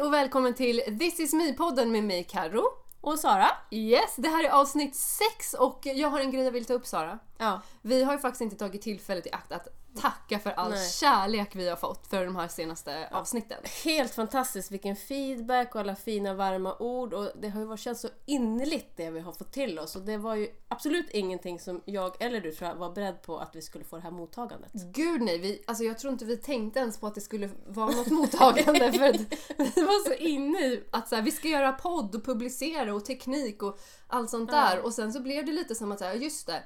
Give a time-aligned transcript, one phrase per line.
[0.00, 2.62] Hej och välkommen till This is me-podden med mig Karo.
[3.00, 3.46] Och Sara?
[3.70, 6.86] Yes, det här är avsnitt 6 och jag har en grej jag vill ta upp
[6.86, 7.18] Sara.
[7.38, 7.60] Ja.
[7.82, 10.90] Vi har ju faktiskt inte tagit tillfället i akt att tacka för all Nej.
[10.90, 13.58] kärlek vi har fått för de här senaste avsnitten.
[13.84, 18.00] Helt fantastiskt vilken feedback och alla fina varma ord och det har ju varit känts
[18.00, 21.82] så innerligt det vi har fått till oss och det var ju absolut ingenting som
[21.84, 24.72] jag eller du tror jag var beredd på att vi skulle få det här mottagandet.
[24.72, 27.90] Gud nej, vi, alltså jag tror inte vi tänkte ens på att det skulle vara
[27.90, 29.16] något mottagande för att
[29.76, 33.04] vi var så inne i att så här, vi ska göra podd och publicera och
[33.04, 34.82] teknik och allt sånt där Ja.
[34.82, 36.62] och sen så blev det lite som att säga, just det.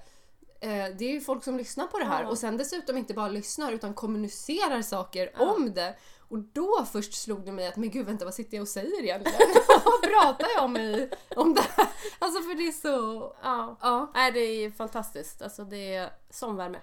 [0.64, 2.28] Eh, Det är ju folk som lyssnar på det här Ja.
[2.28, 5.52] och sen dessutom inte bara lyssnar utan kommunicerar saker Ja.
[5.54, 5.94] om det.
[6.28, 9.02] Och då först slog det mig att men gud vänta vad sitter jag och säger
[9.02, 9.38] egentligen?
[9.84, 11.86] vad pratar jag om i, om det här?
[12.18, 13.32] Alltså för det är så...
[13.42, 13.76] Ja.
[13.80, 14.10] Ja.
[14.14, 15.42] Nej, det är fantastiskt.
[15.42, 16.78] Alltså det är som värme.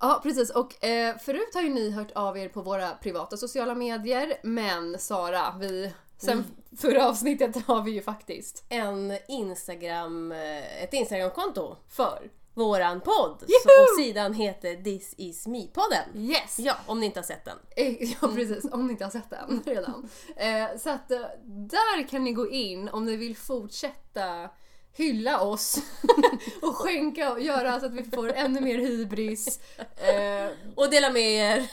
[0.00, 3.74] Ja precis och eh, förut har ju ni hört av er på våra privata sociala
[3.74, 6.44] medier men Sara, vi, sen Mm.
[6.80, 13.40] förra avsnittet har vi ju faktiskt En Instagram, eh, ett Instagramkonto för våran podd.
[13.40, 16.04] Så, och sidan heter This is me-podden.
[16.30, 16.58] Yes!
[16.58, 17.58] Ja, om ni inte har sett den.
[17.76, 20.08] Eh, Ja precis, om ni inte har sett den redan.
[20.36, 24.50] Eh, så att eh, där kan ni gå in om ni vill fortsätta
[24.94, 25.78] hylla oss
[26.62, 29.60] och skänka och göra så att vi får ännu mer hybris.
[29.96, 31.58] Eh, Och dela med er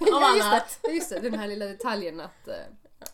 [0.00, 0.78] av ja, just annat.
[0.82, 2.54] det, just det, den här lilla detaljen att eh,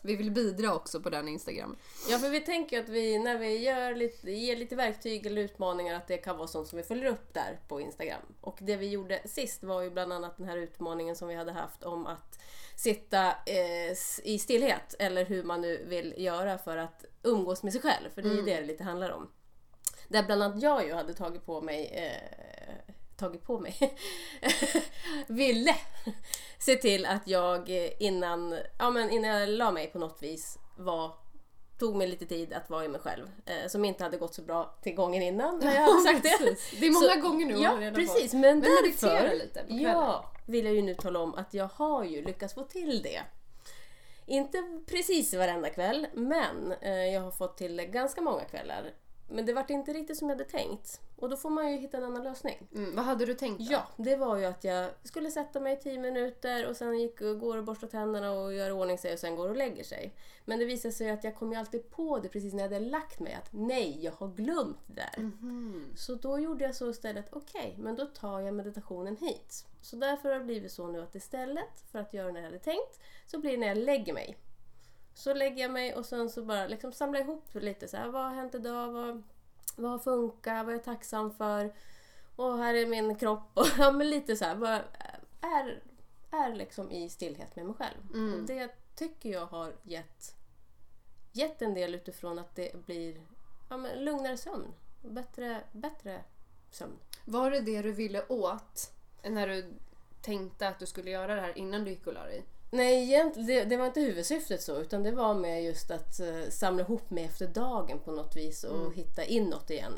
[0.01, 1.75] vi vill bidra också på den Instagram.
[2.09, 5.95] Ja, för vi tänker att vi när vi gör lite, ger lite verktyg eller utmaningar
[5.95, 8.21] att det kan vara sånt som vi följer upp där på Instagram.
[8.41, 11.51] Och det vi gjorde sist var ju bland annat den här utmaningen som vi hade
[11.51, 12.39] haft om att
[12.75, 13.91] sitta eh,
[14.23, 18.09] i stillhet eller hur man nu vill göra för att umgås med sig själv.
[18.15, 19.29] För det är ju det det lite handlar om.
[20.07, 22.56] Där bland annat jag ju hade tagit på mig eh,
[23.17, 23.75] tagit på mig
[25.27, 25.75] ville
[26.59, 30.57] se till att jag eh, innan, ja, men innan jag la mig på något vis
[30.77, 31.11] var
[31.79, 33.27] tog mig lite tid att vara i mig själv.
[33.45, 36.55] Eh, som inte hade gått så bra till gången innan när jag hade sagt det.
[36.79, 38.21] Det är många Så- gånger nu Ja, redan precis.
[38.31, 38.33] fått.
[38.33, 42.03] Men, Men därför lite på ja, vill jag ju nu tala om att jag har
[42.03, 43.21] ju lyckats få till det.
[44.25, 48.91] Inte precis varenda kväll, men eh, jag har fått till det ganska många kvällar.
[49.29, 51.01] Men det vart inte riktigt som jag hade tänkt.
[51.15, 52.67] Och då får man ju hitta en annan lösning.
[52.75, 53.65] Mm, vad hade du tänkt då?
[53.69, 57.21] Ja, det var ju att jag skulle sätta mig i 10 minuter och sen gick
[57.21, 60.13] och går och borstar tänderna och gör ordning sig och sen går och lägger sig.
[60.45, 62.85] Men det visade sig att jag kom ju alltid på det precis när jag hade
[62.85, 65.23] lagt mig att nej, jag har glömt det där.
[65.23, 65.85] Mhm.
[65.95, 69.65] Så då gjorde jag så istället, okej, men då tar jag meditationen hit.
[69.81, 72.59] Så därför har det blivit så nu att istället för att göra när jag hade
[72.59, 74.37] tänkt så blir det när jag lägger mig.
[75.17, 78.23] Så lägger jag mig och sen så bara liksom samlar ihop lite så här, vad
[78.23, 78.91] har hänt idag?
[78.91, 79.23] Vad,
[79.75, 80.65] vad har funkat?
[80.65, 81.73] Vad är jag tacksam för?
[82.35, 83.49] Och här är min kropp.
[83.53, 84.83] Och, ja, men lite så här, bara
[85.41, 85.83] är,
[86.31, 87.97] är liksom i stillhet med mig själv.
[88.13, 88.33] Mm.
[88.33, 90.35] Och det tycker jag har gett,
[91.31, 93.21] gett en del utifrån att det blir
[93.69, 94.73] ja, men lugnare sömn.
[95.01, 96.23] Bättre, bättre
[96.71, 96.97] sömn.
[97.25, 98.91] Var det det du ville åt
[99.23, 99.73] när du
[100.21, 102.43] tänkte att du skulle göra det här innan du gick och la dig?
[102.71, 106.49] Nej, egentligen, det, det var inte huvudsyftet så, utan det var med just att eh,
[106.49, 108.93] samla ihop mig efter dagen på något vis och Mm.
[108.93, 109.97] hitta inåt igen.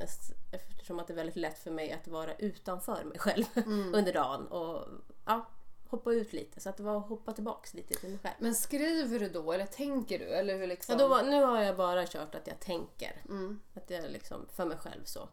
[0.51, 3.93] Eftersom att det är väldigt lätt för mig att vara utanför mig själv Mm.
[3.95, 4.85] under dagen och
[5.25, 5.45] ja,
[5.89, 6.59] hoppa ut lite.
[6.59, 8.35] Så att det var att hoppa tillbaks lite till mig själv.
[8.39, 10.25] Men skriver du då eller tänker du?
[10.25, 10.95] Eller hur liksom?
[10.99, 13.21] Ja, då nu har jag bara kört att jag tänker.
[13.29, 13.59] Mm.
[13.73, 15.29] Att jag liksom, för mig själv så.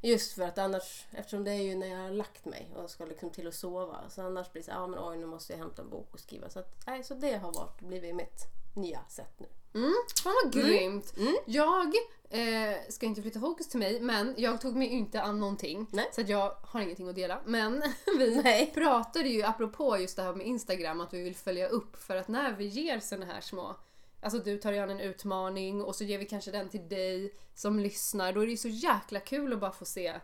[0.00, 3.04] Just för att annars, eftersom det är ju när jag har lagt mig och ska
[3.04, 4.10] liksom till att sova.
[4.10, 6.20] Så annars blir det så ja men oj nu måste jag hämta en bok och
[6.20, 6.50] skriva.
[6.50, 8.44] Så, att, nej, så det har varit, blivit mitt
[8.74, 9.46] nya sätt nu.
[9.74, 9.92] Mm.
[10.22, 11.16] Fan vad grymt!
[11.16, 11.36] Mm.
[11.46, 11.94] Jag
[12.30, 15.86] eh, ska inte flytta fokus till mig men jag tog mig inte an någonting.
[15.90, 16.08] Nej.
[16.12, 17.40] Så att jag har ingenting att dela.
[17.44, 17.82] Men
[18.18, 18.70] vi Nej.
[18.74, 22.28] pratade ju apropå just det här med Instagram att vi vill följa upp för att
[22.28, 23.76] när vi ger såna här små
[24.20, 27.34] Alltså du tar dig an en utmaning och så ger vi kanske den till dig
[27.54, 28.32] som lyssnar.
[28.32, 30.20] Då är det ju så jäkla kul att bara få se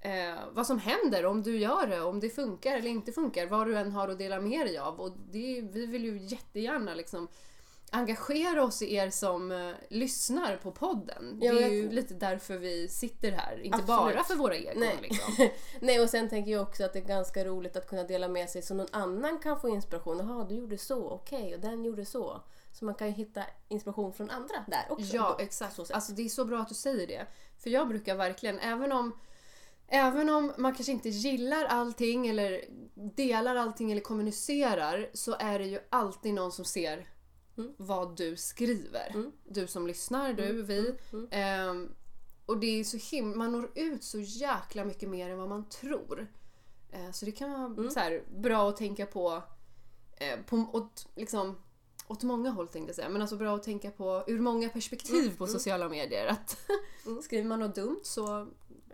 [0.00, 3.46] eh, vad som händer om du gör det, om det funkar eller inte funkar.
[3.46, 5.00] Vad du än har att dela med dig av.
[5.00, 7.28] Och det, vi vill ju jättegärna liksom
[7.94, 11.38] engagera oss i er som eh, lyssnar på podden.
[11.42, 13.60] Ja, det är ju lite därför vi sitter här.
[13.62, 14.14] Inte Absolut.
[14.14, 14.98] bara för våra egon Nej.
[15.02, 15.48] liksom.
[15.80, 18.50] Nej och sen tänker jag också att det är ganska roligt att kunna dela med
[18.50, 20.18] sig så någon annan kan få inspiration.
[20.18, 22.40] Jaha, du gjorde så, okej, och den gjorde så.
[22.72, 25.16] Så man kan ju hitta inspiration från andra där också.
[25.16, 25.74] Ja, exakt.
[25.76, 25.86] så.
[25.94, 27.26] Alltså det är så bra att du säger det.
[27.58, 29.18] För jag brukar verkligen, även om
[29.94, 32.64] Även om man kanske inte gillar allting eller
[32.94, 37.08] delar allting eller kommunicerar så är det ju alltid någon som ser
[37.58, 37.72] Mm.
[37.76, 39.10] vad du skriver.
[39.14, 39.32] Mm.
[39.44, 40.94] Du som lyssnar, du, vi.
[41.12, 41.28] mm.
[41.30, 41.94] Ehm,
[42.46, 45.68] och det är så him- man når ut så jäkla mycket mer än vad man
[45.68, 46.26] tror.
[46.92, 47.90] Eh, så det kan vara Mm.
[47.90, 49.42] så här, bra att tänka på,
[50.16, 51.56] eh, på och, t- liksom,
[52.12, 55.36] åt många håll tänkte jag säga, men alltså bra att tänka på ur många perspektiv
[55.38, 56.26] på sociala medier.
[56.26, 56.56] Att
[57.24, 58.48] skriver man något dumt så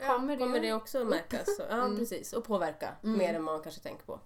[0.07, 1.57] kommer det, kommer det också märkas.
[1.57, 2.33] Så, ja, precis.
[2.33, 4.21] Och påverka mer än man kanske tänker på.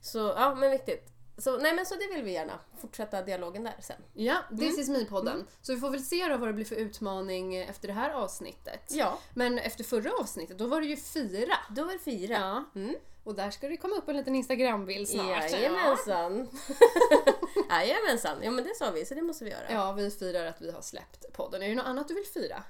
[0.00, 1.12] Så ja, men viktigt.
[1.38, 3.96] Så, nej men så det vill vi gärna fortsätta dialogen där sen.
[4.12, 5.44] Ja, This is me-podden.
[5.62, 8.82] Så vi får väl se då vad det blir för utmaning efter det här avsnittet.
[8.88, 11.54] Ja, Men efter förra avsnittet, då var det ju fyra.
[11.70, 12.34] då är det fyra.
[12.74, 12.80] Ja.
[12.80, 12.96] Mm.
[13.26, 15.50] Och där ska det komma upp en liten Instagram-bild snart.
[15.50, 16.48] Jajamensan.
[17.70, 18.42] Jajamensan.
[18.42, 19.72] Ja men det sa vi, så det måste vi göra.
[19.72, 21.62] Ja, vi firar att vi har släppt podden.
[21.62, 22.62] Är det något annat du vill fira?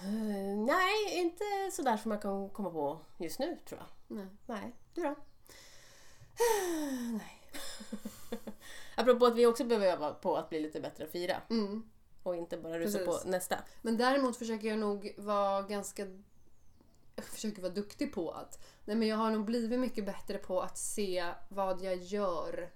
[0.00, 4.16] Eh, nej, inte sådär som jag kan komma på just nu tror jag.
[4.16, 4.26] Nej.
[4.46, 4.76] Nej.
[4.94, 5.14] Du då?
[8.94, 11.36] Apropå att vi också behöver öva på att bli lite bättre att fira.
[11.50, 11.90] Mm.
[12.22, 13.22] Och inte bara rusa Precis.
[13.22, 13.58] på nästa.
[13.82, 16.06] Men däremot försöker jag nog vara ganska...
[17.16, 18.64] Jag försöker vara duktig på att...
[18.84, 22.70] Nej men jag har nog blivit mycket bättre på att se vad jag gör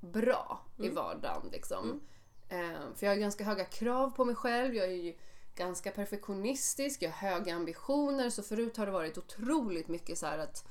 [0.00, 2.00] bra i vardagen liksom.
[2.48, 4.74] Eh, för jag har ganska höga krav på mig själv.
[4.74, 5.14] Jag är ju
[5.54, 7.02] ganska perfektionistisk.
[7.02, 8.30] Jag har höga ambitioner.
[8.30, 10.64] Så förut har det varit otroligt mycket så att...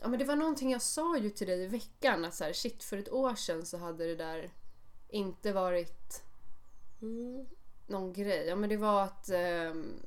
[0.00, 2.52] Ja men det var någonting jag sa ju till dig i veckan att så här,
[2.52, 4.50] shit för ett år sedan så hade det där
[5.08, 6.22] inte varit
[7.02, 7.46] Mm.
[7.86, 8.46] någon grej.
[8.46, 9.28] Ja men det var att...
[9.28, 10.06] ehm,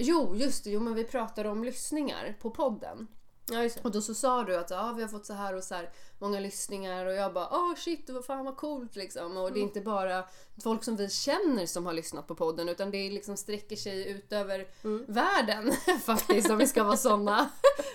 [0.00, 0.70] Jo, just det.
[0.70, 3.06] Jo men vi pratade om lyssningar på podden.
[3.52, 3.68] Ja.
[3.82, 5.90] Och då så sa du att ja, vi har fått så här och så här
[6.18, 9.36] många lyssningar och jag bara åh shit, vad fan vad coolt liksom.
[9.36, 10.24] Och det är inte bara
[10.62, 14.32] folk som vi känner som har lyssnat på podden utan det liksom sträcker sig ut
[14.32, 14.66] över
[15.12, 15.72] världen
[16.04, 17.50] faktiskt om vi ska vara såna.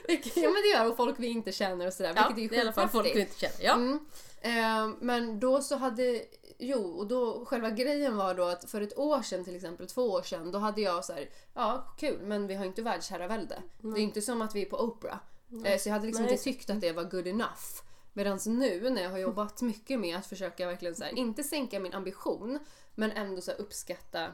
[0.08, 2.14] Vilket- ja men det gör och folk vi inte känner och sådär.
[2.16, 3.64] Ja, vilket är ju det är i alla fall folk vi inte känner.
[3.64, 3.74] Ja.
[3.74, 4.00] Mm.
[4.42, 6.22] Eh, men då så hade,
[6.58, 10.12] jo, och då själva grejen var då att för ett år sedan till exempel, två
[10.12, 13.62] år sedan, då hade jag så här, ja kul men vi har inte världsherravälde.
[13.82, 15.18] Det är inte som att vi är på Oprah.
[15.66, 17.82] Eh, så jag hade liksom Nej, inte tyckt att det var good enough.
[18.14, 21.80] Medan nu när jag har jobbat mycket med att försöka verkligen så här, inte sänka
[21.80, 22.60] min ambition,
[22.96, 24.32] men ändå så uppskatta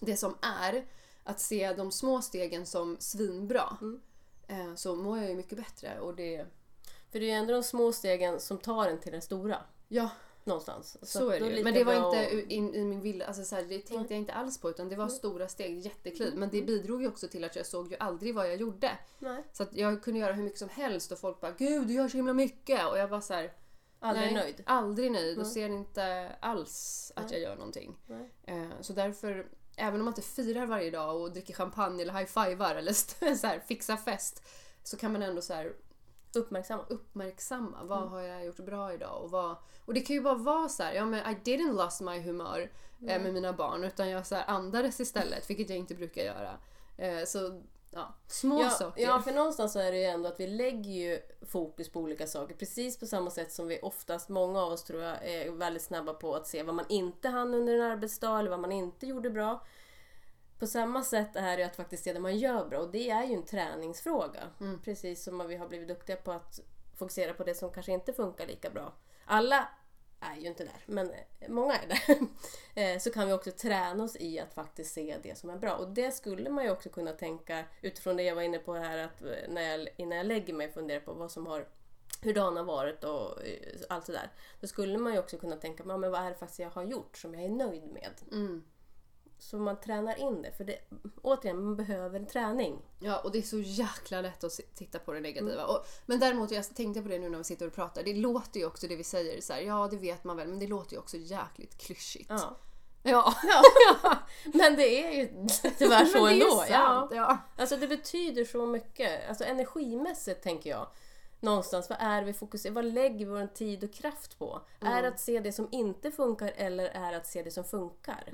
[0.00, 0.86] det som är,
[1.24, 3.76] att se de små stegen som svinbra.
[4.46, 6.46] Eh, så mår jag ju mycket bättre och det,
[7.10, 9.58] För det är ju ändå de små stegen som tar en till den stora.
[9.88, 10.10] ja
[10.44, 10.96] Någonstans.
[11.02, 11.64] Så att är det ju.
[11.64, 14.18] Men det var inte u- in, i min vilja, alltså så här, det tänkte jag
[14.20, 16.36] inte alls på utan det var stora steg, jättekliv.
[16.36, 18.98] Men det bidrog ju också till att jag såg ju aldrig vad jag gjorde.
[19.18, 21.94] Nej, Så att jag kunde göra hur mycket som helst och folk bara “Gud, du
[21.94, 23.52] gör så himla mycket” och jag var så här,
[24.00, 24.62] aldrig nej, nöjd.
[24.66, 27.96] Aldrig nöjd och ser inte alls att jag gör någonting.
[28.06, 28.30] Nej.
[28.44, 29.46] Eh, så därför,
[29.76, 32.92] även om man inte firar varje dag och dricker champagne eller high-fivar eller
[33.36, 34.42] så här, fixar fest
[34.82, 35.72] så kan man ändå så här
[36.34, 36.82] Uppmärksamma.
[36.88, 37.84] uppmärksamma.
[37.84, 39.22] Vad har jag gjort bra idag?
[39.22, 42.00] Och, vad, och det kan ju bara vara så här, ja men I didn't lost
[42.00, 42.70] my humör
[43.06, 46.58] eh, med mina barn utan jag så andades istället, vilket jag inte brukar göra.
[46.96, 49.02] Eh, så ja, små Ja, saker.
[49.02, 52.26] ja, för någonstans så är det ju ändå att vi lägger ju fokus på olika
[52.26, 52.54] saker.
[52.54, 56.14] Precis på samma sätt som vi oftast, många av oss tror jag, är väldigt snabba
[56.14, 59.30] på att se vad man inte hann under en arbetsdag eller vad man inte gjorde
[59.30, 59.64] bra.
[60.62, 63.24] På samma sätt är det att faktiskt se det man gör bra och det är
[63.24, 64.40] ju en träningsfråga.
[64.84, 66.60] Precis som vi har blivit duktiga på att
[66.98, 68.92] fokusera på det som kanske inte funkar lika bra.
[69.24, 69.68] Alla
[70.20, 71.12] är ju inte där, men
[71.48, 72.18] många är där.
[72.82, 75.74] Eh, så kan vi också träna oss i att faktiskt se det som är bra.
[75.74, 78.98] Och det skulle man ju också kunna tänka utifrån det jag var inne på här
[78.98, 81.68] att eh, när jag, innan jag lägger mig fundera på vad som har
[82.22, 84.30] hur dagen har varit och eh, allt det där.
[84.60, 87.16] Då skulle man ju också kunna tänka, men vad är det faktiskt jag har gjort
[87.16, 88.12] som jag är nöjd med?
[88.32, 88.64] Mm.
[89.42, 90.52] Så man tränar in det.
[90.52, 90.78] För det,
[91.22, 92.78] återigen, man behöver träning.
[92.98, 95.62] Ja, och det är så jäkla lätt att titta på det negativa.
[95.62, 95.70] Mm.
[95.74, 98.60] Och, men däremot, jag tänkte på det nu när vi sitter och pratar, det låter
[98.60, 100.92] ju också det vi säger så här, ja det vet man väl, men det låter
[100.92, 102.30] ju också jäkligt klyschigt.
[102.30, 102.56] Ja.
[103.02, 103.34] Ja.
[104.44, 105.28] Men det är ju
[105.78, 106.64] tyvärr så Men det är ändå.
[106.68, 106.76] Ja.
[106.76, 107.38] sant, ja.
[107.56, 109.28] Alltså det betyder så mycket.
[109.28, 110.86] Alltså energimässigt tänker jag.
[111.40, 114.60] Någonstans, vad är vi fokuserar Vad lägger vi vår tid och kraft på?
[114.80, 117.64] Är det att se det som inte funkar eller är det att se det som
[117.64, 118.28] funkar?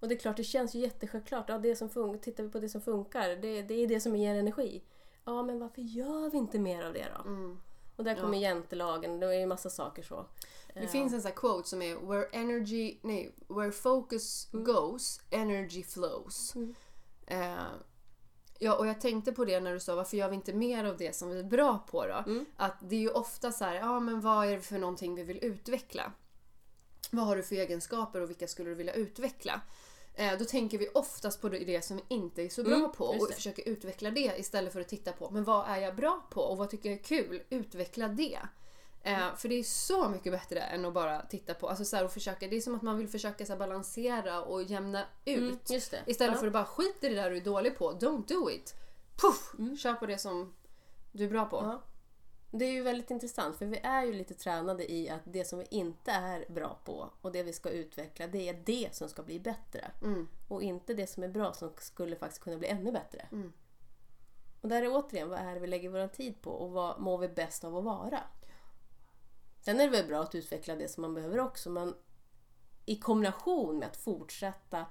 [0.00, 1.48] Och det är klart, det känns ju jättesjälvklart.
[1.48, 4.16] Ja, det som funkar, tittar vi på det som funkar, det, det är det som
[4.16, 4.82] ger energi.
[5.24, 7.30] Ja, men varför gör vi inte mer av det då?
[7.96, 10.26] Och där kommer jantelagen, det är ju massa saker så.
[10.74, 14.64] Det finns en sån här quote som är “Where energy, nej, where focus Mm.
[14.64, 16.54] goes, energy flows”.
[17.26, 17.54] Eh,
[18.58, 20.96] ja, och jag tänkte på det när du sa varför gör vi inte mer av
[20.96, 22.24] det som vi är bra på då?
[22.26, 22.46] Mm.
[22.56, 25.22] Att det är ju ofta så här, ja men vad är det för någonting vi
[25.22, 26.12] vill utveckla?
[27.10, 29.60] Vad har du för egenskaper och vilka skulle du vilja utveckla?
[30.14, 33.04] Eh, då tänker vi oftast på det som vi inte är så bra Mm, på
[33.04, 36.40] och försöker utveckla det istället för att titta på men vad är jag bra på
[36.40, 37.42] och vad tycker jag är kul?
[37.50, 38.38] Utveckla det.
[39.02, 42.04] Eh, för det är så mycket bättre än att bara titta på, alltså så här,
[42.04, 45.70] och försöka, det är som att man vill försöka så här, balansera och jämna ut.
[45.70, 45.80] Mm.
[46.06, 46.34] Istället Ja.
[46.34, 48.74] för att bara skit i det där du är dålig på, don't do it.
[49.16, 49.52] Puff!
[49.78, 50.54] Kör på det som
[51.12, 51.56] du är bra på.
[51.56, 51.82] Ja.
[52.50, 55.58] Det är ju väldigt intressant för vi är ju lite tränade i att det som
[55.58, 59.22] vi inte är bra på och det vi ska utveckla det är det som ska
[59.22, 59.90] bli bättre.
[60.02, 60.28] Mm.
[60.48, 63.28] Och inte det som är bra som skulle faktiskt kunna bli ännu bättre.
[63.32, 63.52] Mm.
[64.60, 67.18] Och där är återigen, vad är det vi lägger vår tid på och vad mår
[67.18, 68.20] vi bäst av att vara?
[69.60, 71.94] Sen är det väl bra att utveckla det som man behöver också men
[72.86, 74.86] i kombination med att fortsätta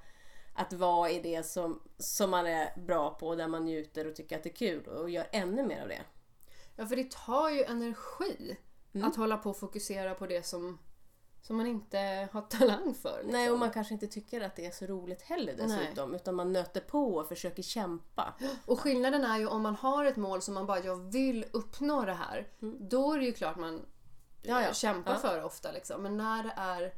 [0.53, 4.37] att vara i det som, som man är bra på, där man njuter och tycker
[4.37, 6.01] att det är kul och gör ännu mer av det.
[6.75, 8.57] Ja, för det tar ju energi
[8.93, 9.07] Mm.
[9.07, 10.79] att hålla på och fokusera på det som,
[11.41, 13.13] som man inte har talang för.
[13.17, 13.31] Liksom.
[13.31, 16.15] Nej, och man kanske inte tycker att det är så roligt heller dessutom.
[16.15, 18.33] Utan man nöter på och försöker kämpa.
[18.65, 22.05] Och skillnaden är ju om man har ett mål som man bara, jag vill uppnå
[22.05, 22.47] det här.
[22.79, 23.85] Då är det ju klart man Mm.
[24.41, 24.73] Ja, ja.
[24.73, 25.17] kämpar Ja.
[25.19, 25.71] för ofta.
[25.71, 26.01] Liksom.
[26.03, 26.93] Men när det är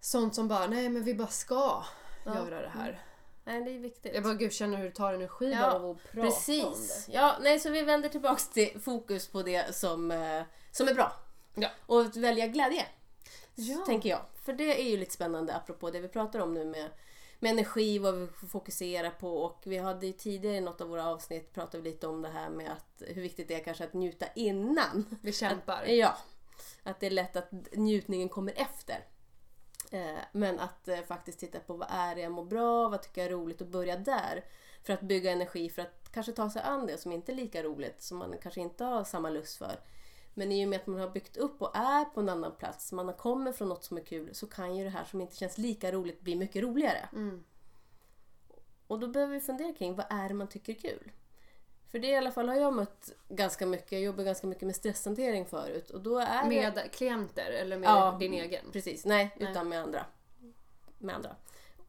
[0.00, 1.84] sånt som bara, nej men vi bara ska
[2.26, 3.02] göra det här.
[3.48, 4.14] Nej, det är viktigt.
[4.14, 7.06] Jag bara, gud känner hur det tar energi Ja, bara av att prata om Precis.
[7.06, 7.12] det.
[7.12, 11.12] Ja, nej, så vi vänder tillbaks till fokus på det som, eh, som är bra.
[11.54, 11.68] Ja.
[11.86, 12.86] Och att välja glädje,
[13.54, 13.76] Ja.
[13.86, 14.20] tänker jag.
[14.44, 16.90] För det är ju lite spännande apropå det vi pratar om nu med,
[17.38, 19.36] med energi, vad vi får fokusera på.
[19.38, 22.50] Och vi hade ju tidigare i något av våra avsnitt pratat lite om det här
[22.50, 25.18] med att hur viktigt det är kanske att njuta innan.
[25.22, 25.84] Vi kämpar.
[25.86, 26.16] Ja.
[26.82, 29.04] Att det är lätt att njutningen kommer efter.
[29.92, 33.20] Eh, Men att eh, faktiskt titta på vad är det jag mår bra vad tycker
[33.20, 34.44] jag är roligt och börja där.
[34.82, 37.62] För att bygga energi för att kanske ta sig an det som inte är lika
[37.62, 39.80] roligt, som man kanske inte har samma lust för.
[40.34, 42.92] Men i och med att man har byggt upp och är på en annan plats,
[42.92, 45.36] man har kommit från något som är kul, så kan ju det här som inte
[45.36, 47.08] känns lika roligt bli mycket roligare.
[47.12, 47.44] Mm.
[48.86, 51.12] Och då behöver vi fundera kring vad är det man tycker är kul?
[51.90, 54.76] För det i alla fall har jag mött ganska mycket, jag jobbar ganska mycket med
[54.76, 55.90] stresshantering förut.
[55.90, 56.48] Och då är det...
[56.48, 58.64] Med klienter eller med Ja, din egen?
[58.72, 59.50] Precis, nej, Nej.
[59.50, 60.06] utan med andra.
[60.98, 61.36] Med andra.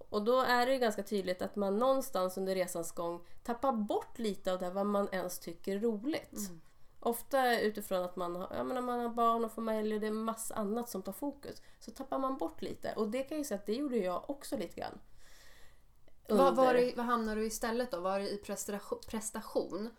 [0.09, 4.19] Och då är det ju ganska tydligt att man någonstans under resans gång tappar bort
[4.19, 6.37] lite av det vad man ens tycker är roligt.
[6.37, 6.61] Mm.
[6.99, 10.07] Ofta utifrån att man har, ja, men när man har barn och familj och det
[10.07, 11.61] är massa annat som tar fokus.
[11.79, 12.93] Så tappar man bort lite.
[12.95, 14.99] Och det kan jag ju säga att det gjorde jag också lite grann.
[16.29, 17.99] Vad, var det, vad hamnar du istället då?
[17.99, 18.99] Var det i prestation?
[19.07, 19.89] prestation?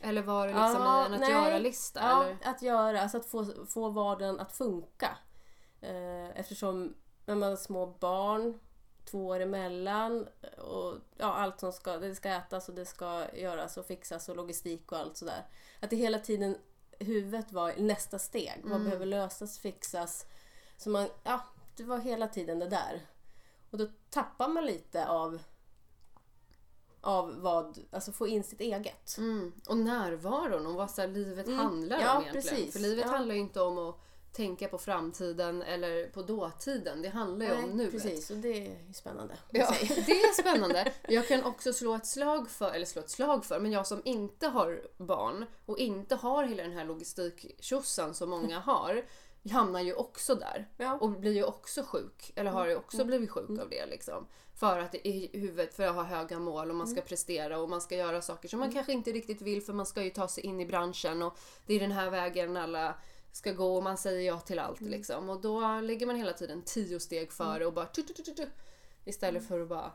[0.00, 2.00] Eller var det liksom Ja, i en att göra-lista?
[2.02, 2.36] Ja, eller?
[2.44, 5.18] att göra, alltså att få, få vardagen att funka.
[5.80, 6.94] Eh, eftersom
[7.26, 8.60] när man har små barn,
[9.04, 13.76] två år emellan och ja, allt som ska, det ska ätas och det ska göras
[13.76, 15.46] och fixas och logistik och allt sådär.
[15.80, 16.56] Att det hela tiden,
[16.98, 18.60] huvudet var nästa steg.
[18.64, 20.26] Vad behöver lösas, fixas.
[20.76, 21.40] Så man, ja,
[21.76, 23.06] det var hela tiden det där.
[23.70, 25.42] Och då tappar man lite av
[27.00, 29.16] av vad, alltså få in sitt eget.
[29.18, 29.52] Mm.
[29.68, 31.58] Och närvaron och vad så livet Mm.
[31.58, 32.56] handlar Ja, om egentligen.
[32.56, 32.72] precis.
[32.72, 33.12] För livet Ja.
[33.12, 33.96] handlar ju inte om att
[34.32, 37.02] tänka på framtiden eller på dåtiden.
[37.02, 37.90] Det handlar ju om nuet.
[37.90, 38.30] precis.
[38.30, 39.34] Och det är spännande.
[39.50, 39.74] Ja,
[40.06, 40.92] det är spännande.
[41.08, 44.02] Jag kan också slå ett slag för, eller slå ett slag för, men jag som
[44.04, 49.04] inte har barn och inte har hela den här logistiktjosan som många har,
[49.50, 50.68] hamnar ju också där.
[50.76, 50.98] Ja.
[51.00, 54.26] Och blir ju också sjuk, eller har ju också blivit sjuk av det liksom.
[54.54, 57.80] För att i huvudet, för att ha höga mål och man ska prestera och man
[57.80, 60.46] ska göra saker som man kanske inte riktigt vill för man ska ju ta sig
[60.46, 62.94] in i branschen och det är den här vägen alla
[63.32, 65.30] ska gå och man säger ja till allt liksom.
[65.30, 68.46] Och då ligger man hela tiden tio steg före och bara tu, tu, tu,
[69.04, 69.92] istället för att bara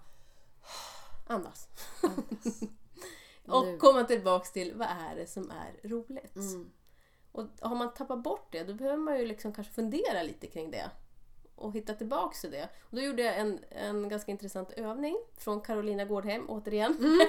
[1.27, 1.67] Andas.
[3.47, 3.53] Nu.
[3.53, 6.35] och komma tillbaks till vad är det som är roligt.
[6.35, 6.71] Mm.
[7.35, 10.71] Och har man tappat bort det, då behöver man ju liksom kanske fundera lite kring
[10.71, 10.89] det.
[11.55, 12.69] Och hitta tillbaks till det.
[12.81, 16.97] Och då gjorde jag en, en ganska intressant övning från Carolina Gårdhem, återigen.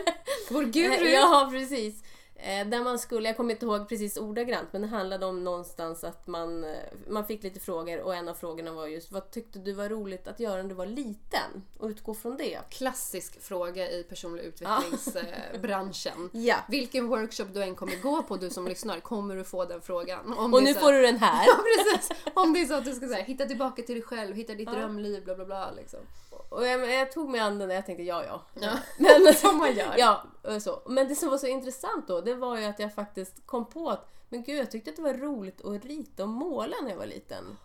[0.50, 1.08] Vår guru!
[1.08, 2.04] Ja, precis.
[2.38, 6.04] Eh, Där man skulle, jag kommer inte ihåg precis ordagrant, men det handlade om någonstans
[6.04, 6.70] att man, eh,
[7.08, 10.28] man fick lite frågor och en av frågorna var just vad tyckte du var roligt
[10.28, 11.62] att göra när du var liten?
[11.78, 12.58] Och utgå från det.
[12.70, 16.30] Klassisk fråga i personlig utvecklingsbranschen.
[16.32, 16.56] Ja.
[16.68, 20.32] Vilken workshop du än kommer gå på, du som lyssnar, kommer du få den frågan.
[20.38, 21.46] Om Och nu så- får du den här.
[21.46, 22.10] Ja, precis!
[22.34, 24.68] Om det är så att du ska säga hitta tillbaka till dig själv, hitta ditt
[24.72, 24.78] Ja.
[24.78, 25.70] drömliv, bla bla bla.
[25.76, 26.00] Liksom.
[26.48, 28.42] Och jag, jag tog mig an den och jag tänkte ja, ja.
[28.60, 28.70] Ja.
[28.98, 29.94] Men, Som man gör.
[29.98, 30.24] Ja,
[30.60, 30.82] så.
[30.86, 33.90] Men det som var så intressant då, det var ju att jag faktiskt kom på
[33.90, 36.96] att men gud, jag tyckte att det var roligt att rita och måla när jag
[36.96, 37.56] var liten.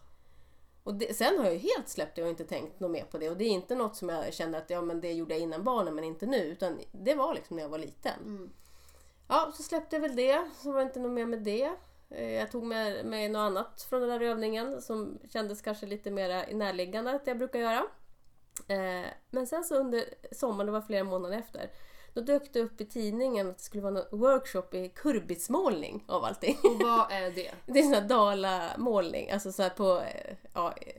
[0.83, 3.29] Och det, sen har jag helt släppt det och inte tänkt något mer på det.
[3.29, 5.63] Och det är inte något som jag känner att ja, men det gjorde jag innan
[5.63, 6.37] barnen men inte nu.
[6.37, 8.19] Utan det var liksom när jag var liten.
[8.25, 8.49] Mm.
[9.27, 10.49] Ja, så släppte jag väl det.
[10.55, 11.71] Så var det inte något mer med det.
[12.09, 16.11] Eh, Jag tog med mig något annat från den där övningen som kändes kanske lite
[16.11, 17.83] mer närliggande att jag brukar göra.
[18.67, 21.69] Eh, Men sen så under sommaren, det var flera månader efter,
[22.13, 26.23] då dök det upp i tidningen att det skulle vara en workshop i kurbitsmålning av
[26.25, 26.57] allting.
[26.63, 27.51] Och vad är det?
[27.65, 29.99] Det är sån här dalamålning, alltså så på...
[30.01, 30.93] eh, Ja, eh,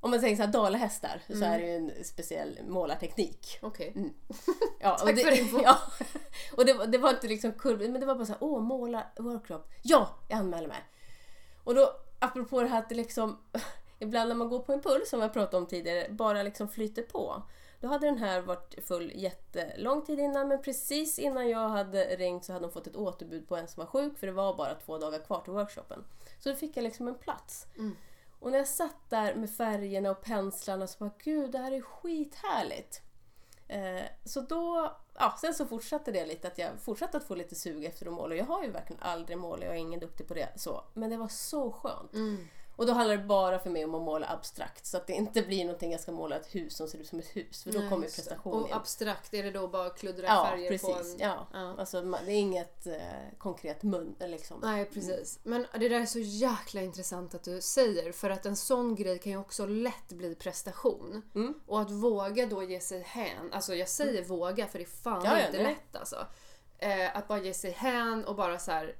[0.00, 3.58] Om man tänker så här dalahästar så är det ju en speciell målarteknik.
[3.62, 3.94] Okej.
[4.80, 5.60] Ja, Tack det, för info.
[5.64, 5.78] Ja,
[6.56, 8.60] och det, var- det var inte liksom kurvigt, men det var bara så här, åh,
[8.60, 9.60] måla workshop.
[9.82, 10.84] Ja, jag anmäler mig.
[11.64, 13.38] Och då, apropå det här att det liksom,
[13.98, 17.02] ibland när man går på en puls, som jag pratade om tidigare, bara liksom flyter
[17.02, 17.42] på.
[17.80, 22.44] Då hade den här varit full jättelång tid innan, men precis innan jag hade ringt
[22.44, 24.74] så hade de fått ett återbud på en som var sjuk, för det var bara
[24.74, 26.04] två dagar kvar till workshopen.
[26.38, 27.66] Så då fick jag liksom en plats.
[28.40, 31.80] Och när jag satt där med färgerna och penslarna så bara, gud, det här är
[31.80, 33.02] skithärligt.
[33.68, 37.54] Eh, så då, ja, sen så fortsatte det lite att jag fortsatte att få lite
[37.54, 38.34] sug efter att måla.
[38.34, 40.48] Jag har ju verkligen aldrig målat, jag är ingen duktig på det.
[40.56, 40.84] Så.
[40.94, 42.14] Men det var så skönt.
[42.14, 42.48] Mm.
[42.76, 44.86] Och då handlar det bara för mig om att måla abstrakt.
[44.86, 47.18] Så att det inte blir någonting jag ska måla ett hus som ser ut som
[47.18, 47.62] ett hus.
[47.62, 50.88] För då Nej, kommer prestationen Och abstrakt, är det då bara kluddra Ja, färger precis.
[50.88, 51.18] på en...
[51.18, 51.46] Ja.
[51.52, 51.74] Ja.
[51.78, 52.94] Alltså, det är inget eh,
[53.38, 54.60] konkret mönster liksom.
[54.62, 55.38] Nej precis.
[55.42, 59.18] Men det där är så jäkla intressant att du säger för att en sån grej
[59.18, 61.22] kan ju också lätt bli prestation.
[61.34, 61.54] Mm.
[61.66, 65.24] Och att våga då ge sig hän, alltså jag säger våga för det är fan
[65.24, 66.26] Ja, inte lätt alltså.
[66.78, 68.96] Eh, att bara ge sig hän och bara så här.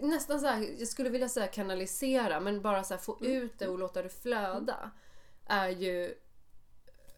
[0.00, 3.32] Nästan så här, jag skulle vilja säga kanalisera men bara så här få Mm.
[3.32, 4.90] ut det och låta det flöda.
[5.46, 6.14] Är ju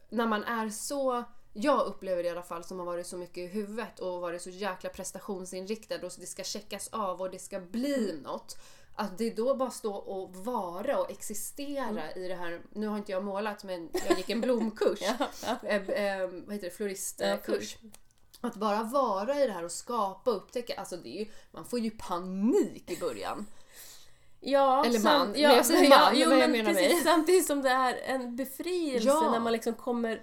[0.09, 3.39] när man är så jag upplever det i alla fall som har varit så mycket
[3.39, 7.61] i huvudet och varit så jäkla prestationsinriktad och det ska checkas av och det ska
[7.61, 8.23] bli Mm.
[8.23, 8.57] något.
[8.95, 12.19] Att det då bara stå och vara och existera Mm.
[12.25, 14.99] i det här, nu har inte jag målat men jag gick en blomkurs.
[15.19, 15.69] Ja, ja.
[15.69, 17.77] eh, eh, vad heter det, floristkurs.
[17.83, 17.89] Ja,
[18.45, 21.65] Att bara vara i det här och skapa och upptäcka, alltså det är ju, man
[21.65, 23.47] får ju panik i början.
[24.41, 25.33] Ja, Eller man.
[25.35, 27.03] Ja, Men jag säger ja, man, jo, vad jag men menar precis, mig.
[27.05, 29.31] Samtidigt som det är en befrielse Ja.
[29.31, 30.23] när man liksom kommer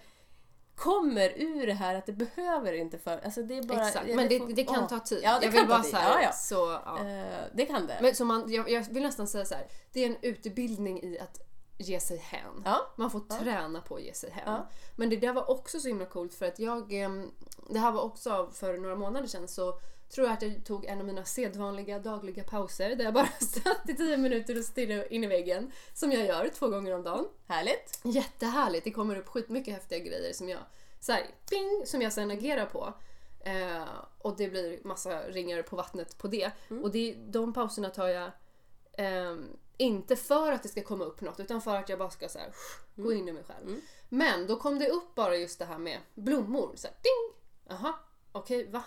[0.75, 3.19] kommer ur det här att det behöver inte för...
[3.25, 3.87] Alltså det är bara...
[3.87, 4.87] Exakt, ja, men det, får- det kan ja.
[4.87, 5.19] ta tid.
[5.23, 5.91] Ja, det jag kan vill ta bara tid.
[5.91, 6.31] så här, Ja, ja.
[6.31, 6.99] så, ja.
[6.99, 7.97] Eh, det kan det.
[8.01, 9.65] Men så man, jag, jag vill nästan säga så här.
[9.93, 11.48] det är en utbildning i att
[11.79, 12.61] ge sig hän.
[12.65, 12.93] Ja.
[12.95, 14.43] Man får träna på att ge sig hän.
[14.45, 14.67] Ja.
[14.95, 17.31] Men det där var också så himla coolt för att jag, em,
[17.69, 20.99] det här var också för några månader sedan så tror jag att jag tog en
[20.99, 25.23] av mina sedvanliga dagliga pauser där jag bara satt i 10 minuter och stirrade in
[25.23, 25.71] i väggen.
[25.93, 27.27] Som jag gör två gånger om dagen.
[27.47, 27.99] Härligt.
[28.03, 30.59] Jättehärligt, det kommer upp skitmycket häftiga grejer som jag,
[30.99, 32.93] så här, ping, som jag sen agerar på.
[33.39, 33.83] Eh,
[34.17, 36.51] och det blir massa ringar på vattnet på det.
[36.83, 38.31] Och det, de pauserna tar jag
[38.97, 42.29] ehm, inte för att det ska komma upp något utan för att jag bara ska
[42.29, 42.53] så här,
[42.95, 43.81] gå in i mig själv.
[44.09, 46.71] Men då kom det upp bara just det här med blommor.
[46.75, 47.41] Så här, ding!
[47.69, 47.93] Jaha,
[48.31, 48.83] okej, va?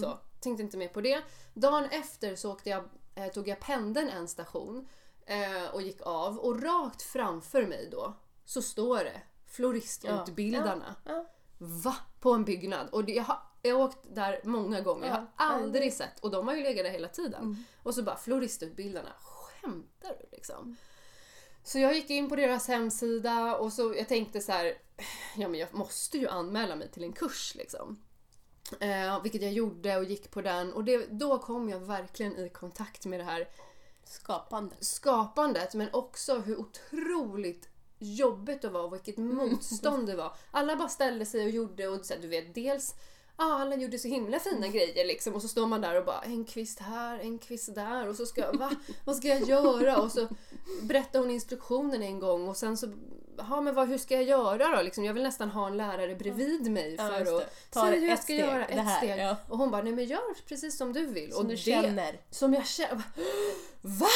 [0.00, 1.22] Så, tänkte inte mer på det.
[1.54, 4.88] Dagen efter så åkte jag, eh, tog jag pendeln en station
[5.26, 8.14] eh, och gick av och rakt framför mig då
[8.44, 10.94] så står det floristutbildarna.
[11.04, 11.26] Ja.
[11.58, 11.96] Va?
[12.20, 12.88] På en byggnad.
[12.92, 15.06] Och det, jag, har, jag har åkt där många gånger.
[15.06, 15.44] Jag har Ja.
[15.44, 16.20] aldrig sett.
[16.20, 17.64] Och de har ju legat där hela tiden.
[17.82, 19.12] Och så bara floristutbildarna.
[19.66, 20.76] Skämtar du liksom?
[21.64, 24.74] Så jag gick in på deras hemsida och så jag tänkte så här.
[25.36, 28.02] Ja men jag måste ju anmäla mig till en kurs liksom.
[28.80, 30.72] Eh, vilket jag gjorde och gick på den.
[30.72, 33.48] Och det, då kom jag verkligen i kontakt med det här
[34.04, 34.76] Skapande.
[34.80, 40.36] skapandet men också hur otroligt jobbigt det var och vilket motstånd det var.
[40.50, 42.94] Alla bara ställde sig och gjorde och så här, du vet dels
[43.36, 46.44] alla gjorde så himla fina grejer liksom och så står man där och bara en
[46.44, 48.70] kvist här, en kvist där och så ska jag, va?
[49.04, 49.96] Vad ska jag göra?
[49.96, 50.28] Och så
[50.82, 52.88] berättade hon instruktionen en gång och sen så
[53.38, 54.82] Ja men vad, hur ska jag göra då?
[54.82, 57.36] Liksom, jag vill nästan ha en lärare bredvid mig Ja, för det.
[57.36, 58.66] att säga hur jag ska steg, göra.
[58.66, 59.18] Ett här, steg.
[59.18, 59.36] ja.
[59.48, 61.32] Och hon bara, nej men gör precis som du vill.
[61.32, 62.20] Som och du det, känner.
[62.30, 63.02] som jag känner.
[63.80, 64.06] Va?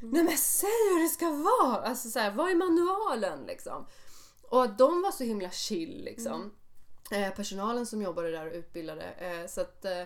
[0.00, 1.82] Nej men säg hur det ska vara!
[1.82, 3.86] Alltså så här, vad är manualen liksom?
[4.50, 6.42] Och att de var så himla chill liksom.
[6.42, 6.61] Eh,
[7.36, 9.04] personalen som jobbade där och utbildade.
[9.18, 10.02] Eh, så att, eh,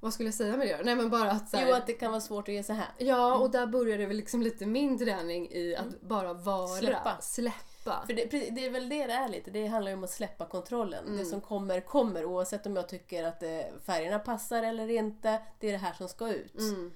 [0.00, 0.80] vad skulle jag säga med det?
[0.84, 2.76] Nej men bara att så här, Jo, att det kan vara svårt att ge sig
[2.76, 2.88] här.
[2.98, 6.68] Ja, och där började väl liksom lite min träning i att bara vara.
[6.68, 7.18] Släppa.
[7.20, 8.04] Släppa.
[8.06, 9.50] För det, det är väl det det är lite.
[9.50, 11.04] Det handlar ju om att släppa kontrollen.
[11.04, 11.18] Mm.
[11.18, 12.24] Det som kommer, kommer.
[12.24, 15.42] Oavsett om jag tycker att eh, färgerna passar eller inte.
[15.60, 16.58] Det är det här som ska ut.
[16.58, 16.92] Mm.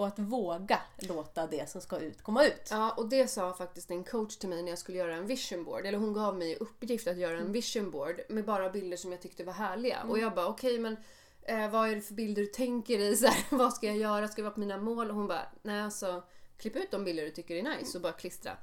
[0.00, 2.68] Och att våga låta det som ska ut komma ut.
[2.70, 5.64] Ja, och det sa faktiskt en coach till mig när jag skulle göra en vision
[5.64, 5.86] board.
[5.86, 9.20] Eller hon gav mig uppgift att göra en vision board med bara bilder som jag
[9.22, 10.02] tyckte var härliga.
[10.08, 10.96] Och jag bara okej men
[11.42, 13.16] eh, vad är det för bilder du tänker i?
[13.16, 14.28] Så här, vad ska jag göra?
[14.28, 15.10] Ska det vara på mina mål?
[15.10, 16.22] Och hon bara nej alltså
[16.56, 18.56] klipp ut de bilder du tycker är nice och bara klistra.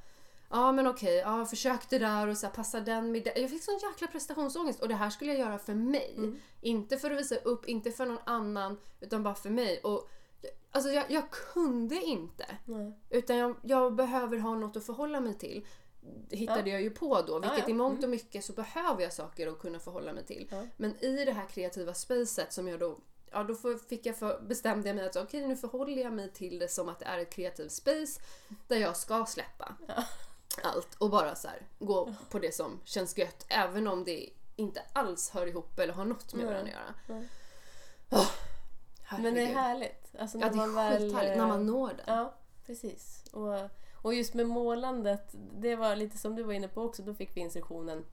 [0.50, 3.40] Ja men okej, ja, försök det där och så här, passar den med det.
[3.40, 6.34] Jag fick sån jäkla prestationsångest och det här skulle jag göra för mig.
[6.62, 9.80] Inte för att visa upp, inte för någon annan utan bara för mig.
[9.80, 10.10] Och
[10.72, 12.46] Alltså jag, jag kunde inte.
[12.66, 12.94] Nej.
[13.10, 15.66] Utan jag, jag behöver ha något att förhålla mig till.
[16.30, 17.40] Hittade jag ju på då.
[17.40, 17.70] Vilket ja.
[17.70, 20.48] i mångt och mycket så behöver jag saker att kunna förhålla mig till.
[20.52, 20.64] Ja.
[20.78, 22.98] Men i det här kreativa spacet som jag då
[23.32, 26.60] Ja, då fick jag för, bestämde jag mig att okej nu förhåller jag mig till
[26.60, 28.22] det som att det är ett kreativt space
[28.68, 29.76] där jag ska släppa.
[30.64, 34.82] allt och bara så här, gå på det som känns gött även om det inte
[34.94, 37.20] alls hör ihop eller har något med varandra att göra.
[37.20, 37.28] Nej.
[39.12, 39.58] Åh, Men det är herregud.
[39.58, 40.16] härligt.
[40.20, 42.16] Alltså, Ja, det är skithärligt eh, när man når den.
[42.16, 42.34] Ja,
[42.66, 43.24] precis.
[43.34, 43.70] Och,
[44.02, 47.38] och just med målandet, det var lite som du var inne på också, då fick
[47.38, 48.06] vi instruktionen.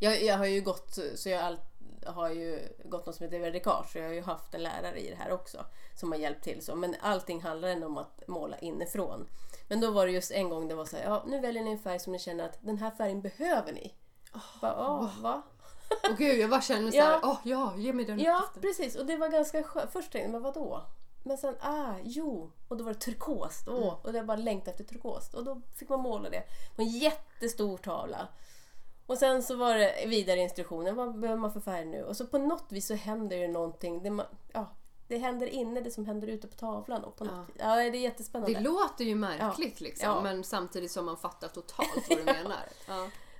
[0.00, 1.58] Jag, jag har ju gått, så jag all,
[2.06, 5.10] har ju gått något som heter verdikage, så jag har ju haft en lärare i
[5.10, 6.64] det här också som har hjälpt till.
[6.64, 6.74] Så.
[6.76, 9.26] Men allting handlar ändå om att måla inifrån.
[9.68, 11.70] Men då var det just en gång det var så här, ja nu väljer ni
[11.70, 13.94] en färg som ni känner att den här färgen behöver ni.
[14.60, 15.42] Bara, Åh, va?
[16.10, 17.20] Och gud, jag bara känner så Ja.
[17.22, 18.62] åh ja, ge mig den Ja, uppgiften.
[18.62, 18.96] precis.
[18.96, 19.92] Och det var ganska skönt.
[19.92, 20.82] Först tänkte jag, men vadå?
[21.26, 22.50] Men sen, ah, jo.
[22.68, 23.68] Och då var det turkost.
[23.68, 23.88] Åh, Mm.
[24.02, 25.34] Och jag bara längtade efter turkost.
[25.34, 26.42] Och då fick man måla det
[26.76, 28.28] på en jättestor tavla.
[29.06, 30.92] Och sen så var det vidare instruktioner.
[30.92, 32.02] Vad behöver man för färg nu?
[32.04, 34.02] Och så på något vis så händer det någonting.
[34.02, 34.66] Det, man, ja,
[35.08, 37.04] det händer inne det som händer ute på tavlan.
[37.04, 37.74] Och på något Ja.
[37.76, 38.54] det är jättespännande.
[38.54, 40.20] Det låter ju märkligt liksom, Ja.
[40.22, 42.62] men samtidigt som man fattar totalt vad du menar.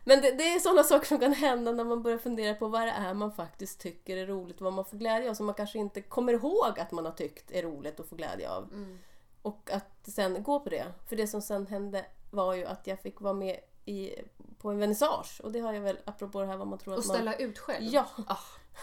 [0.04, 2.82] Men det, det är sådana saker som kan hända när man börjar fundera på vad
[2.82, 5.78] det är man faktiskt tycker är roligt, vad man får glädje av, som man kanske
[5.78, 8.72] inte kommer ihåg att man har tyckt är roligt och får glädje av.
[8.72, 8.98] Mm.
[9.42, 10.86] Och att sen gå på det.
[11.08, 14.10] För det som sen hände var ju att jag fick vara med i,
[14.58, 15.40] på en vernissage.
[15.42, 17.16] Och det har jag väl, apropå det här vad man tror Och att man...
[17.16, 17.84] ställa ut själv.
[17.84, 18.06] Ja!
[18.26, 18.38] Ah,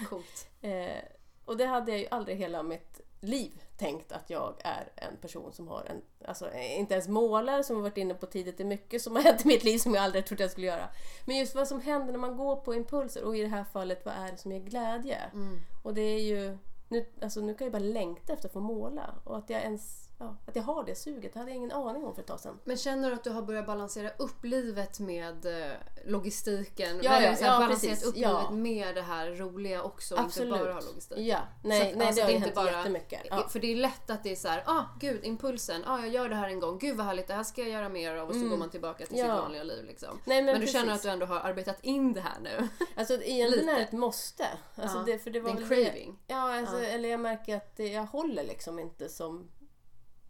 [0.10, 0.48] coolt.
[0.62, 1.04] Eh,
[1.46, 5.54] och det hade jag ju aldrig hela mitt liv tänkt att jag är en person
[5.54, 8.68] som har en, alltså inte ens målar som vi varit inne på tidigt, det är
[8.68, 10.88] mycket som har hänt i mitt liv som jag aldrig trodde jag skulle göra.
[11.26, 14.06] Men just vad som händer när man går på impulser och i det här fallet
[14.06, 15.18] vad är det som ger glädje?
[15.34, 15.60] Mm.
[15.84, 19.16] Och det är ju, nu, alltså nu kan jag bara längta efter att få måla
[19.24, 22.04] och att jag ens, ja, att jag har det suget, det hade jag ingen aning
[22.06, 22.60] om för ett tag sedan.
[22.64, 25.72] Men känner du att du har börjat balansera upp livet med eh,
[26.06, 27.00] logistiken?
[27.04, 28.04] Ja, Eller ja, ja, balanserat precis.
[28.08, 28.30] upp Ja.
[28.52, 30.54] livet med det här roliga också och Absolut.
[30.54, 31.18] inte bara ha logistik?
[31.20, 33.22] Ja, nej, att, nej alltså, det har ju hänt bara- jättemycket.
[33.30, 33.48] Ja.
[33.50, 36.30] För det är lätt att det är så här, ah gud impulsen, ah jag gör
[36.30, 38.36] det här en gång, gud vad härligt, det här ska jag göra mer av och
[38.36, 39.28] så går man tillbaka till Mm.
[39.30, 39.36] Ja.
[39.36, 40.20] sitt vanliga liv liksom.
[40.26, 42.68] Nej, Men, men du känner att du ändå har arbetat in det här nu?
[42.96, 44.46] Alltså egentligen är det ett måste.
[44.76, 45.04] Alltså, Ja.
[45.06, 46.20] det, för det var en det- craving.
[46.28, 49.52] Ja, alltså, eller jag märker att jag håller liksom inte som...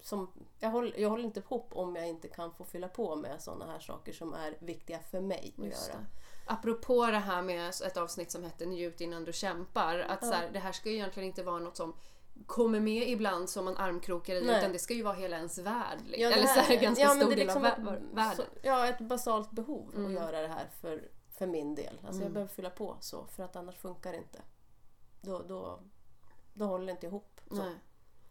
[0.01, 3.41] som jag, håller, jag håller inte ihop om jag inte kan få fylla på med
[3.41, 5.97] sådana här saker som är viktiga för mig att Just göra.
[5.99, 6.05] det.
[6.53, 9.99] Apropå det här med ett avsnitt som hette Njut innan du kämpar.
[9.99, 11.93] Att så här, det här ska ju egentligen inte vara något som
[12.45, 14.57] kommer med ibland som man armkrokar i Nej.
[14.59, 15.99] utan det ska ju vara hela ens värld.
[16.05, 16.21] liksom.
[16.23, 18.35] Ja, Eller så här, är- ganska ja, stor del liksom av världen.
[18.35, 20.05] så- Ja, ett basalt behov Mm.
[20.05, 21.99] att göra det här för, för min del.
[22.07, 24.41] Alltså jag behöver fylla på så, för att annars funkar det inte.
[25.21, 25.79] Då, då,
[26.53, 27.41] då håller det inte ihop.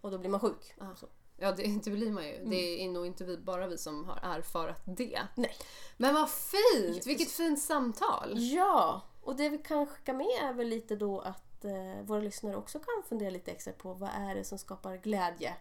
[0.01, 0.75] Och då blir man sjuk.
[0.81, 0.95] Ja.
[1.43, 2.45] Ja, det, det blir man ju.
[2.45, 5.21] Det är nog inte vi, bara vi som har erfarat det.
[5.35, 5.57] Nej.
[5.97, 7.07] Men vad fint!
[7.07, 8.33] Vilket fint samtal!
[8.35, 12.57] Ja, och det vi kan skicka med är väl lite då att eh, våra lyssnare
[12.57, 15.55] också kan fundera lite extra på vad är det som skapar glädje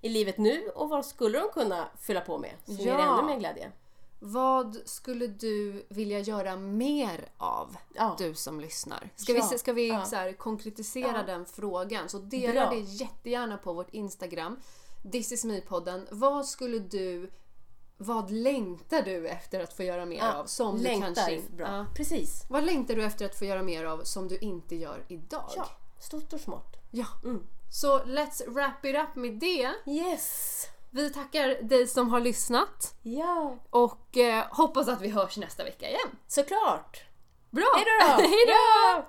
[0.00, 3.18] i livet nu och vad skulle de kunna fylla på med som ger Ja.
[3.18, 3.72] ännu mer glädje?
[4.20, 8.14] Vad skulle du vilja göra mer av, Ja.
[8.18, 9.10] du som lyssnar?
[9.16, 9.48] Ska Ja.
[9.52, 10.04] vi, ska vi Ja.
[10.04, 12.08] så konkretisera den frågan?
[12.08, 12.70] Så dela Bra.
[12.70, 14.56] det jättegärna på vårt Instagram.
[15.12, 16.06] This is me-podden.
[16.10, 17.30] Vad skulle du...
[17.96, 20.44] Vad längtar du efter att få göra mer av?
[20.46, 21.56] Som längtar du kanske...
[21.56, 21.66] bra.
[21.66, 21.86] Ja.
[21.96, 22.44] Precis.
[22.50, 25.50] Vad längtar du efter att få göra mer av som du inte gör idag?
[25.56, 25.66] Ja,
[26.00, 26.76] stort och smått.
[26.90, 27.06] Ja.
[27.24, 27.46] Mm.
[27.72, 29.70] Så let's wrap it up med det.
[29.86, 30.66] Yes!
[30.90, 35.88] Vi tackar dig som har lyssnat Ja, och eh, hoppas att vi hörs nästa vecka
[35.88, 36.16] igen.
[36.26, 37.04] såklart!
[37.50, 37.66] Bra!
[37.76, 38.22] Hej då!
[38.22, 39.04] Hej då!